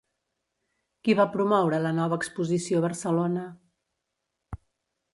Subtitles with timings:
[1.07, 3.47] Qui va promoure la nova exposició Barcelona?